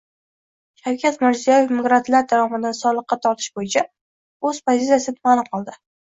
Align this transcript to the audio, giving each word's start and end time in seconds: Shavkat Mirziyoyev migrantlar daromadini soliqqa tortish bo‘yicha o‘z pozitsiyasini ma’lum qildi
Shavkat 0.83 1.17
Mirziyoyev 1.23 1.73
migrantlar 1.79 2.23
daromadini 2.31 2.71
soliqqa 2.77 3.17
tortish 3.25 3.49
bo‘yicha 3.59 3.83
o‘z 4.49 4.63
pozitsiyasini 4.71 5.21
ma’lum 5.29 5.47
qildi 5.53 5.77